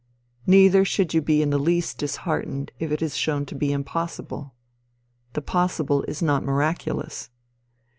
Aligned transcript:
Neither 0.47 0.83
should 0.83 1.13
you 1.13 1.21
be 1.21 1.43
in 1.43 1.51
the 1.51 1.59
least 1.59 1.99
disheartened 1.99 2.71
if 2.79 2.91
it 2.91 3.03
is 3.03 3.15
shown 3.15 3.45
to 3.45 3.53
be 3.53 3.71
impossible. 3.71 4.55
The 5.33 5.43
possible 5.43 6.01
is 6.07 6.23
not 6.23 6.43
miraculous. 6.43 7.29